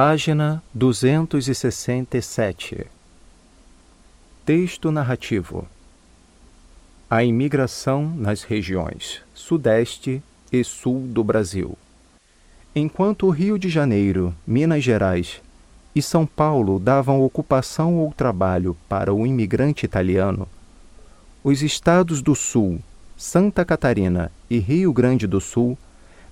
Página 0.00 0.62
267 0.72 2.86
Texto 4.46 4.92
narrativo 4.92 5.66
A 7.10 7.24
imigração 7.24 8.08
nas 8.16 8.44
regiões 8.44 9.20
Sudeste 9.34 10.22
e 10.52 10.62
Sul 10.62 11.00
do 11.08 11.24
Brasil. 11.24 11.76
Enquanto 12.76 13.26
o 13.26 13.30
Rio 13.30 13.58
de 13.58 13.68
Janeiro, 13.68 14.32
Minas 14.46 14.84
Gerais 14.84 15.42
e 15.92 16.00
São 16.00 16.24
Paulo 16.24 16.78
davam 16.78 17.20
ocupação 17.20 17.96
ou 17.96 18.12
trabalho 18.12 18.76
para 18.88 19.12
o 19.12 19.26
imigrante 19.26 19.84
italiano, 19.84 20.46
os 21.42 21.60
estados 21.60 22.22
do 22.22 22.36
Sul, 22.36 22.78
Santa 23.16 23.64
Catarina 23.64 24.30
e 24.48 24.60
Rio 24.60 24.92
Grande 24.92 25.26
do 25.26 25.40
Sul 25.40 25.76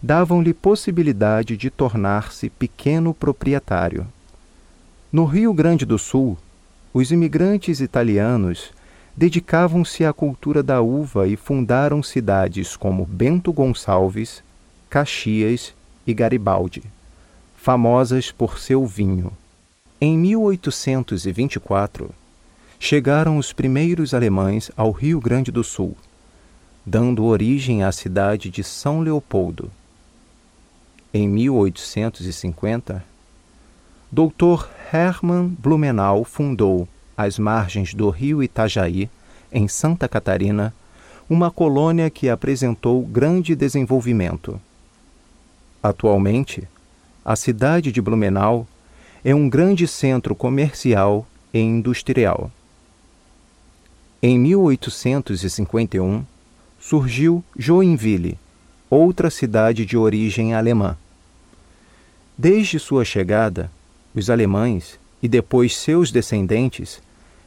davam-lhe 0.06 0.54
possibilidade 0.54 1.56
de 1.56 1.68
tornar-se 1.68 2.48
pequeno 2.48 3.12
proprietário. 3.12 4.06
No 5.10 5.24
Rio 5.24 5.52
Grande 5.52 5.84
do 5.84 5.98
Sul, 5.98 6.38
os 6.94 7.10
imigrantes 7.10 7.80
italianos 7.80 8.70
dedicavam-se 9.16 10.04
à 10.04 10.12
cultura 10.12 10.62
da 10.62 10.80
uva 10.80 11.26
e 11.26 11.36
fundaram 11.36 12.04
cidades 12.04 12.76
como 12.76 13.04
Bento 13.04 13.52
Gonçalves, 13.52 14.44
Caxias 14.88 15.74
e 16.06 16.14
Garibaldi, 16.14 16.84
famosas 17.56 18.30
por 18.30 18.60
seu 18.60 18.86
vinho. 18.86 19.32
Em 20.00 20.16
1824, 20.16 22.10
chegaram 22.78 23.38
os 23.38 23.52
primeiros 23.52 24.14
alemães 24.14 24.70
ao 24.76 24.92
Rio 24.92 25.18
Grande 25.20 25.50
do 25.50 25.64
Sul, 25.64 25.96
dando 26.86 27.24
origem 27.24 27.82
à 27.82 27.90
cidade 27.90 28.48
de 28.50 28.62
São 28.62 29.00
Leopoldo. 29.00 29.68
Em 31.18 31.26
1850, 31.30 33.02
Dr. 34.12 34.68
Hermann 34.92 35.48
Blumenau 35.48 36.24
fundou, 36.24 36.86
às 37.16 37.38
margens 37.38 37.94
do 37.94 38.10
rio 38.10 38.42
Itajaí, 38.42 39.08
em 39.50 39.66
Santa 39.66 40.06
Catarina, 40.06 40.74
uma 41.26 41.50
colônia 41.50 42.10
que 42.10 42.28
apresentou 42.28 43.00
grande 43.00 43.56
desenvolvimento. 43.56 44.60
Atualmente, 45.82 46.68
a 47.24 47.34
cidade 47.34 47.90
de 47.90 48.02
Blumenau 48.02 48.66
é 49.24 49.34
um 49.34 49.48
grande 49.48 49.88
centro 49.88 50.34
comercial 50.34 51.26
e 51.50 51.58
industrial. 51.60 52.50
Em 54.22 54.38
1851, 54.38 56.26
surgiu 56.78 57.42
Joinville, 57.56 58.38
outra 58.90 59.30
cidade 59.30 59.86
de 59.86 59.96
origem 59.96 60.52
alemã. 60.52 60.94
Desde 62.38 62.78
sua 62.78 63.02
chegada, 63.02 63.70
os 64.14 64.28
alemães 64.28 65.00
e 65.22 65.28
depois 65.28 65.74
seus 65.74 66.12
descendentes 66.12 67.00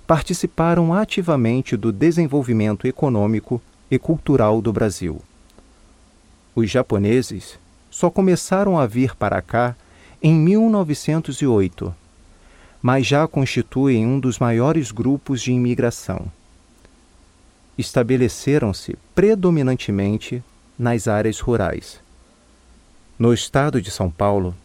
participaram 0.08 0.92
ativamente 0.92 1.78
do 1.78 1.92
desenvolvimento 1.92 2.88
econômico 2.88 3.62
e 3.92 4.00
cultural 4.00 4.60
do 4.64 4.74
Brasil. 4.74 5.22
Os 6.56 6.72
japoneses 6.72 7.60
só 7.92 8.10
começaram 8.10 8.80
a 8.80 8.88
vir 8.88 9.16
para 9.16 9.40
cá 9.44 9.76
em 10.24 10.34
1908, 10.34 11.94
mas 12.82 13.06
já 13.06 13.28
constituem 13.28 14.08
um 14.08 14.20
dos 14.20 14.40
maiores 14.40 14.92
grupos 14.92 15.44
de 15.44 15.52
imigração. 15.52 16.26
Estabeleceram-se 17.78 18.98
predominantemente 19.14 20.44
nas 20.78 21.08
áreas 21.08 21.40
rurais. 21.40 22.00
No 23.20 23.32
estado 23.32 23.80
de 23.80 23.92
São 23.92 24.10
Paulo, 24.10 24.56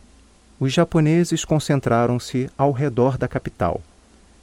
os 0.64 0.72
japoneses 0.72 1.44
concentraram-se 1.44 2.48
ao 2.56 2.72
redor 2.72 3.18
da 3.18 3.28
capital, 3.28 3.82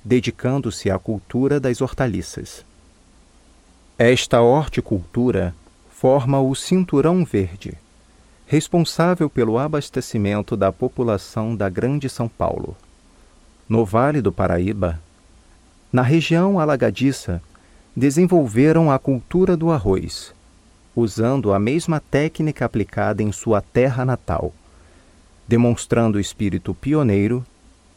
dedicando-se 0.06 0.88
à 0.92 1.00
cultura 1.00 1.60
das 1.60 1.82
hortaliças. 1.82 2.64
Esta 3.98 4.40
horticultura 4.40 5.56
forma 5.90 6.40
o 6.40 6.54
Cinturão 6.54 7.26
Verde, 7.26 7.74
responsável 8.46 9.31
pelo 9.31 9.58
abastecimento 9.58 10.56
da 10.56 10.72
população 10.72 11.56
da 11.56 11.68
Grande 11.68 12.08
São 12.08 12.28
Paulo. 12.28 12.78
No 13.68 13.84
Vale 13.84 14.22
do 14.22 14.31
Paraíba, 14.31 15.00
na 15.92 16.04
região 16.04 16.60
alagadiça, 16.60 17.42
desenvolveram 17.98 18.92
a 18.92 19.00
cultura 19.00 19.58
do 19.58 19.72
arroz, 19.72 20.36
usando 20.96 21.52
a 21.52 21.58
mesma 21.58 22.00
técnica 22.00 22.64
aplicada 22.64 23.24
em 23.24 23.31
sua 23.31 23.60
terra 23.60 24.06
natal. 24.06 24.54
Demonstrando 25.47 26.18
o 26.18 26.22
espírito 26.22 26.74
pioneiro, 26.74 27.46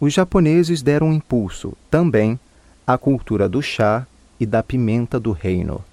os 0.00 0.12
japoneses 0.12 0.82
deram 0.82 1.12
impulso, 1.12 1.75
também, 1.91 2.38
à 2.87 2.99
cultura 2.99 3.49
do 3.49 3.62
chá 3.62 4.06
e 4.38 4.44
da 4.44 4.62
pimenta 4.62 5.19
do 5.21 5.32
reino. 5.32 5.84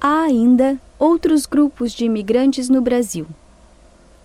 Há 0.00 0.22
ainda 0.22 0.78
outros 0.98 1.46
grupos 1.46 1.92
de 1.92 2.04
imigrantes 2.04 2.68
no 2.68 2.80
Brasil 2.80 3.26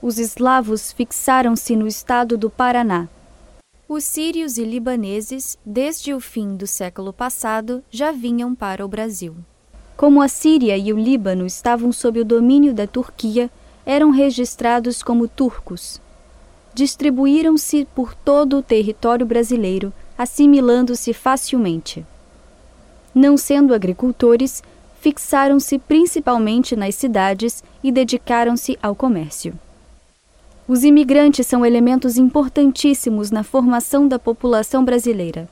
os 0.01 0.19
eslavos 0.19 0.91
fixaram-se 0.91 1.75
no 1.75 1.88
estado 1.88 2.38
do 2.38 2.50
Paraná. 2.50 3.07
Os 3.90 4.03
sírios 4.03 4.57
e 4.57 4.63
libaneses, 4.63 5.57
desde 5.66 6.13
o 6.13 6.19
fim 6.19 6.56
do 6.56 6.67
século 6.67 7.12
passado, 7.12 7.84
já 7.90 8.12
vinham 8.12 8.53
para 8.53 8.85
o 8.85 8.88
Brasil. 8.88 9.35
Como 9.96 10.22
a 10.22 10.28
Síria 10.28 10.78
e 10.78 10.94
o 10.94 10.97
Líbano 10.97 11.46
estavam 11.46 11.91
sob 11.91 12.19
o 12.19 12.25
domínio 12.25 12.73
da 12.73 12.85
Turquia, 12.85 13.50
eram 13.85 14.12
registrados 14.12 15.01
como 15.01 15.28
turcos. 15.28 16.00
Distribuíram-se 16.78 17.88
por 17.96 18.14
todo 18.14 18.58
o 18.58 18.62
território 18.62 19.26
brasileiro, 19.26 19.92
assimilando-se 20.16 21.12
facilmente. 21.12 22.06
Não 23.16 23.36
sendo 23.36 23.74
agricultores, 23.74 24.62
fixaram-se 25.02 25.80
principalmente 25.80 26.76
nas 26.76 26.94
cidades 26.94 27.64
e 27.84 27.92
dedicaram-se 27.92 28.78
ao 28.80 28.94
comércio. 28.94 29.60
Os 30.68 30.84
imigrantes 30.84 31.48
são 31.48 31.66
elementos 31.66 32.16
importantíssimos 32.16 33.32
na 33.32 33.44
formação 33.44 34.08
da 34.08 34.20
população 34.20 34.86
brasileira. 34.86 35.50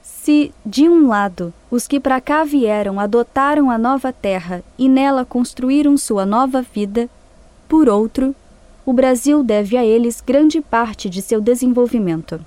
Se, 0.00 0.54
de 0.64 0.88
um 0.88 1.08
lado, 1.08 1.52
os 1.68 1.88
que 1.88 1.98
para 1.98 2.20
cá 2.20 2.44
vieram 2.44 3.00
adotaram 3.00 3.72
a 3.72 3.76
nova 3.76 4.12
terra 4.12 4.62
e 4.78 4.88
nela 4.88 5.24
construíram 5.24 5.96
sua 5.96 6.24
nova 6.24 6.62
vida, 6.62 7.10
por 7.68 7.88
outro, 7.88 8.36
o 8.88 8.92
Brasil 8.94 9.44
deve 9.44 9.76
a 9.76 9.84
eles 9.84 10.22
grande 10.22 10.62
parte 10.62 11.10
de 11.10 11.20
seu 11.20 11.42
desenvolvimento. 11.42 12.40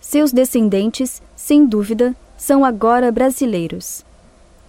Seus 0.00 0.32
descendentes, 0.32 1.22
sem 1.36 1.64
dúvida, 1.64 2.16
são 2.36 2.64
agora 2.64 3.12
brasileiros. 3.12 4.04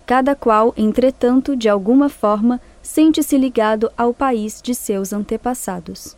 Cada 0.05 0.35
qual, 0.35 0.71
entretanto, 0.77 1.55
de 1.55 1.67
alguma 1.67 2.09
forma, 2.09 2.61
sente-se 2.79 3.39
ligado 3.39 3.91
ao 3.97 4.13
país 4.13 4.61
de 4.61 4.75
seus 4.75 5.11
antepassados. 5.11 6.15